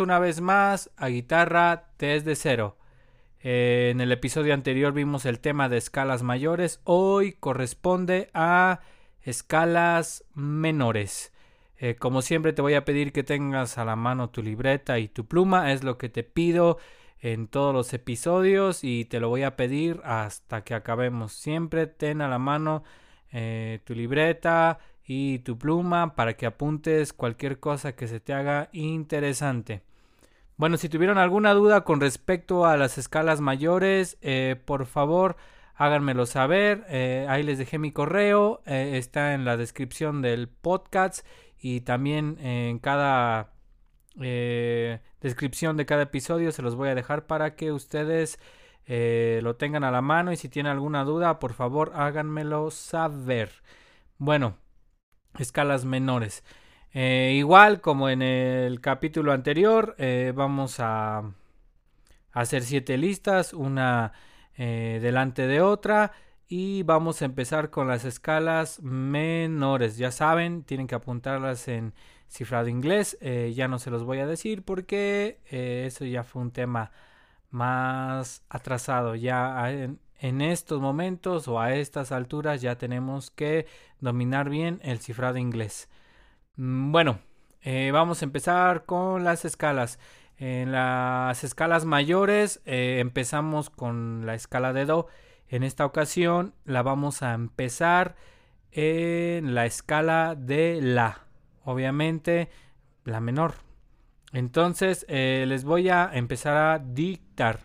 [0.00, 2.78] Una vez más a Guitarra desde cero.
[3.40, 6.80] Eh, en el episodio anterior vimos el tema de escalas mayores.
[6.84, 8.80] Hoy corresponde a
[9.20, 11.34] escalas menores.
[11.76, 15.08] Eh, como siempre te voy a pedir que tengas a la mano tu libreta y
[15.08, 15.70] tu pluma.
[15.70, 16.78] Es lo que te pido
[17.20, 21.32] en todos los episodios y te lo voy a pedir hasta que acabemos.
[21.32, 22.84] Siempre ten a la mano
[23.32, 28.70] eh, tu libreta y tu pluma para que apuntes cualquier cosa que se te haga
[28.72, 29.89] interesante.
[30.60, 35.38] Bueno, si tuvieron alguna duda con respecto a las escalas mayores, eh, por favor
[35.74, 36.84] háganmelo saber.
[36.90, 41.26] Eh, ahí les dejé mi correo, eh, está en la descripción del podcast
[41.58, 43.54] y también en cada
[44.18, 48.38] descripción de cada episodio se los voy a dejar para que ustedes
[48.86, 53.50] lo tengan a la mano y si tienen alguna duda, por favor háganmelo saber.
[54.18, 54.58] Bueno,
[55.38, 56.44] escalas menores.
[56.92, 61.22] Eh, igual como en el capítulo anterior, eh, vamos a
[62.32, 64.12] hacer siete listas, una
[64.56, 66.12] eh, delante de otra.
[66.48, 69.96] Y vamos a empezar con las escalas menores.
[69.98, 71.94] Ya saben, tienen que apuntarlas en
[72.28, 73.18] cifrado inglés.
[73.54, 76.90] ya no se los voy a decir porque eso ya fue un tema
[77.50, 79.14] más atrasado.
[79.14, 83.66] Ya en, en estos momentos o a estas alturas ya tenemos que
[84.00, 85.88] dominar bien el cifrado inglés.
[86.60, 87.20] Mm, bueno,
[87.62, 89.98] eh, vamos a empezar con las escalas.
[90.36, 95.06] En las escalas mayores eh, empezamos con la escala de Do.
[95.48, 98.14] En esta ocasión la vamos a empezar
[98.72, 101.24] en la escala de La.
[101.64, 102.50] Obviamente
[103.04, 103.54] la menor.
[104.34, 107.60] Entonces eh, les voy a empezar a dictar.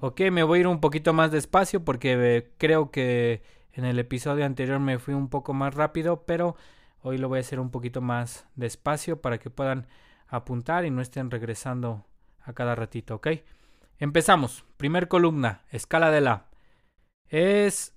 [0.00, 3.42] Ok, me voy a ir un poquito más despacio porque creo que
[3.74, 6.56] en el episodio anterior me fui un poco más rápido, pero
[7.02, 9.86] hoy lo voy a hacer un poquito más despacio para que puedan
[10.28, 12.06] apuntar y no estén regresando
[12.40, 13.28] a cada ratito, ¿ok?
[13.98, 14.64] Empezamos.
[14.76, 16.46] Primer columna, escala de la.
[17.28, 17.94] Es,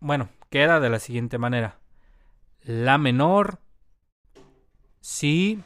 [0.00, 1.78] bueno, queda de la siguiente manera.
[2.62, 3.60] La menor,
[5.00, 5.62] si,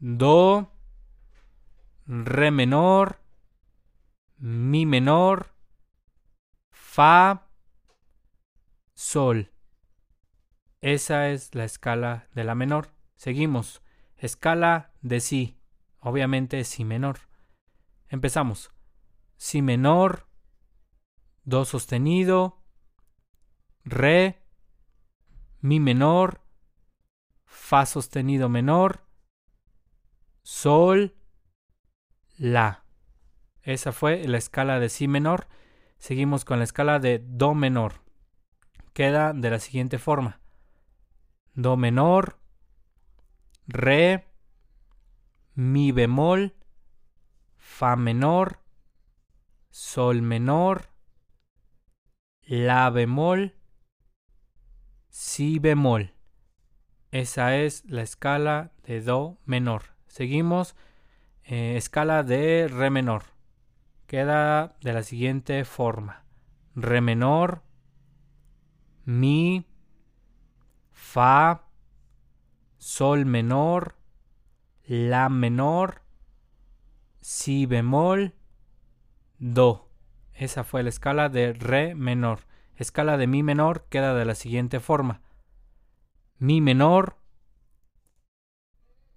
[0.00, 0.70] do,
[2.06, 3.20] re menor,
[4.38, 5.54] mi menor,
[6.70, 7.46] fa,
[8.94, 9.52] sol.
[10.82, 12.92] Esa es la escala de la menor.
[13.16, 13.82] Seguimos.
[14.16, 15.56] Escala de si.
[16.00, 17.20] Obviamente si menor.
[18.08, 18.70] Empezamos.
[19.36, 20.26] Si menor,
[21.44, 22.62] do sostenido,
[23.84, 24.42] re,
[25.60, 26.40] mi menor,
[27.46, 29.06] fa sostenido menor,
[30.42, 31.14] sol,
[32.36, 32.84] la.
[33.62, 35.46] Esa fue la escala de Si menor.
[35.98, 38.02] Seguimos con la escala de Do menor.
[38.92, 40.41] Queda de la siguiente forma.
[41.54, 42.38] Do menor,
[43.66, 44.26] Re,
[45.54, 46.54] Mi bemol,
[47.56, 48.58] Fa menor,
[49.70, 50.90] Sol menor,
[52.46, 53.54] La bemol,
[55.08, 56.14] Si bemol.
[57.10, 59.94] Esa es la escala de Do menor.
[60.06, 60.74] Seguimos
[61.44, 63.32] eh, escala de Re menor
[64.12, 66.26] queda de la siguiente forma.
[66.74, 67.62] Re menor,
[69.06, 69.64] mi,
[70.92, 71.68] fa,
[72.78, 73.96] sol menor,
[74.84, 76.02] la menor,
[77.20, 78.34] si bemol,
[79.38, 79.88] do.
[80.34, 82.40] Esa fue la escala de re menor.
[82.76, 85.20] Escala de mi menor queda de la siguiente forma.
[86.38, 87.16] Mi menor,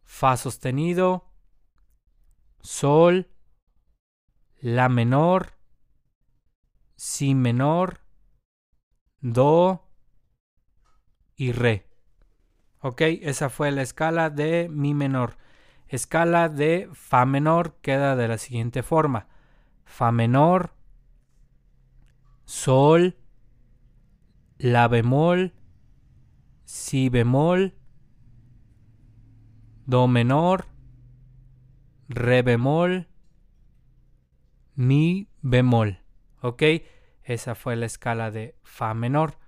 [0.04, 1.32] fa sostenido,
[2.62, 3.32] sol,
[4.62, 5.54] la menor,
[6.96, 8.02] si menor,
[9.22, 9.85] do
[11.36, 11.88] y re.
[12.80, 15.38] Ok, esa fue la escala de mi menor.
[15.88, 19.28] Escala de fa menor queda de la siguiente forma.
[19.86, 20.74] Fa menor,
[22.44, 23.18] sol,
[24.58, 25.54] la bemol,
[26.64, 27.76] si bemol,
[29.86, 30.66] do menor,
[32.08, 33.08] re bemol,
[34.76, 36.00] mi bemol.
[36.42, 36.64] ¿Ok?
[37.24, 39.40] Esa fue la escala de Fa menor.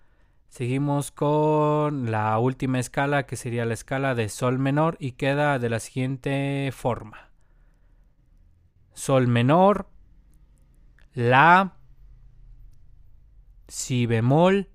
[0.49, 5.69] Seguimos con la última escala que sería la escala de Sol menor y queda de
[5.69, 7.29] la siguiente forma.
[8.93, 9.89] Sol menor,
[11.13, 11.73] La,
[13.67, 14.69] Si bemol,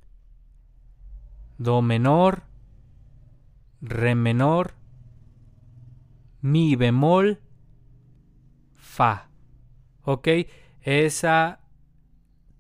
[1.58, 2.44] Do menor,
[3.80, 4.74] Re menor,
[6.40, 7.40] Mi bemol,
[8.76, 9.28] Fa.
[10.04, 10.28] ¿ok?
[10.82, 11.60] Esa,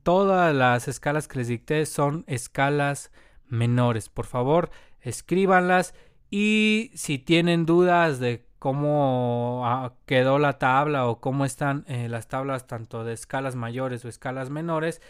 [0.02, 3.12] todas las escalas que les dicté son escalas
[3.46, 4.08] menores.
[4.08, 4.70] Por favor,
[5.00, 5.94] escríbanlas
[6.30, 12.28] y si tienen dudas de cómo ah, quedó la tabla o cómo están eh, las
[12.28, 15.02] tablas tanto de escalas mayores o escalas menores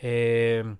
[0.00, 0.76] eh,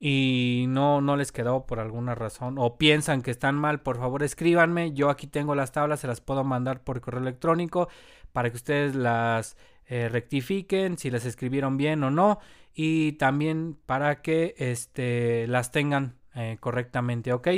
[0.00, 4.22] y no, no les quedó por alguna razón o piensan que están mal, por favor
[4.22, 4.92] escríbanme.
[4.92, 7.88] Yo aquí tengo las tablas, se las puedo mandar por correo electrónico
[8.32, 9.56] para que ustedes las
[9.88, 12.38] eh, rectifiquen si las escribieron bien o no
[12.74, 16.16] y también para que este, las tengan
[16.60, 17.48] correctamente, ¿ok?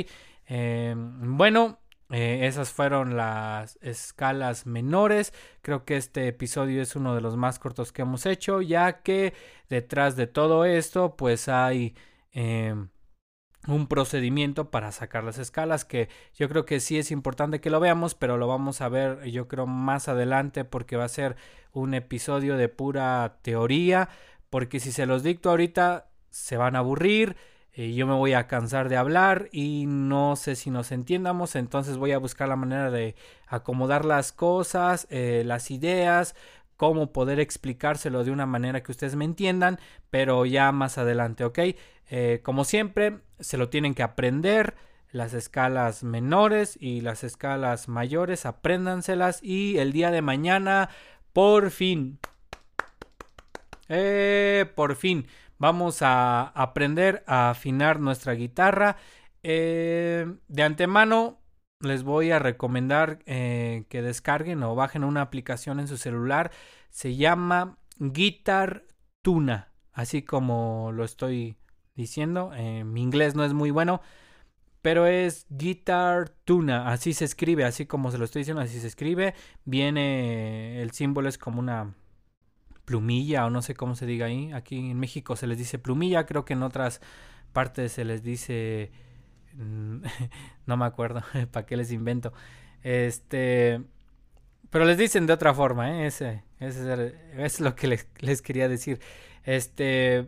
[0.47, 1.81] bueno,
[2.11, 5.33] eh, esas fueron las escalas menores.
[5.61, 9.33] Creo que este episodio es uno de los más cortos que hemos hecho, ya que
[9.69, 11.95] detrás de todo esto, pues hay
[12.33, 12.89] em,
[13.67, 17.79] un procedimiento para sacar las escalas que yo creo que sí es importante que lo
[17.79, 21.35] veamos, pero lo vamos a ver yo creo más adelante porque va a ser
[21.73, 24.09] un episodio de pura teoría,
[24.49, 27.35] porque si se los dicto ahorita se van a aburrir
[27.73, 31.95] eh, yo me voy a cansar de hablar y no sé si nos entiendamos, entonces
[31.95, 33.15] voy a buscar la manera de
[33.47, 36.35] acomodar las cosas, eh, las ideas,
[36.81, 39.79] cómo poder explicárselo de una manera que ustedes me entiendan,
[40.09, 41.59] pero ya más adelante, ¿ok?
[42.09, 44.73] Eh, como siempre, se lo tienen que aprender.
[45.11, 50.89] Las escalas menores y las escalas mayores, apréndanselas y el día de mañana,
[51.33, 52.17] por fin,
[54.73, 55.27] por fin,
[55.59, 58.97] Vamos a aprender a afinar nuestra guitarra.
[59.43, 61.40] Eh, de antemano
[61.81, 66.51] les voy a recomendar eh, que descarguen o bajen una aplicación en su celular.
[66.89, 68.85] Se llama Guitar
[69.21, 71.57] Tuna, así como lo estoy
[71.95, 72.51] diciendo.
[72.53, 74.01] Eh, mi inglés no es muy bueno,
[74.81, 78.87] pero es Guitar Tuna, así se escribe, así como se lo estoy diciendo, así se
[78.87, 79.33] escribe.
[79.65, 81.93] Viene, el símbolo es como una
[82.85, 84.51] plumilla o no sé cómo se diga ahí.
[84.53, 87.01] Aquí en México se les dice plumilla, creo que en otras
[87.53, 88.91] partes se les dice...
[90.65, 91.21] No me acuerdo,
[91.51, 92.33] ¿para qué les invento?
[92.83, 93.81] Este...
[94.69, 96.05] Pero les dicen de otra forma, ¿eh?
[96.07, 99.01] Ese, es lo que les, les quería decir.
[99.43, 100.25] Este,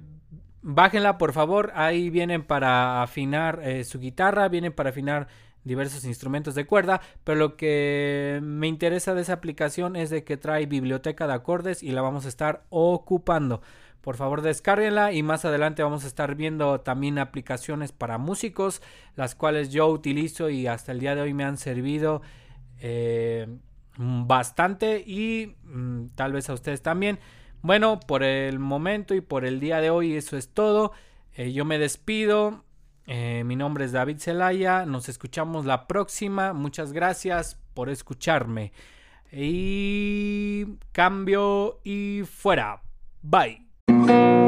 [0.61, 5.27] bájenla por favor, ahí vienen para afinar eh, su guitarra, vienen para afinar
[5.63, 10.37] diversos instrumentos de cuerda, pero lo que me interesa de esa aplicación es de que
[10.37, 13.61] trae biblioteca de acordes y la vamos a estar ocupando.
[14.03, 18.81] Por favor, descárguenla y más adelante vamos a estar viendo también aplicaciones para músicos,
[19.15, 22.21] las cuales yo utilizo y hasta el día de hoy me han servido
[22.81, 23.47] eh,
[23.95, 27.17] bastante y mm, tal vez a ustedes también.
[27.61, 30.91] Bueno, por el momento y por el día de hoy eso es todo.
[31.37, 32.65] Eh, yo me despido.
[33.07, 34.85] Eh, mi nombre es David Zelaya.
[34.85, 36.51] Nos escuchamos la próxima.
[36.51, 38.73] Muchas gracias por escucharme.
[39.31, 42.81] Y cambio y fuera.
[43.21, 43.62] Bye.
[44.05, 44.42] Thank you.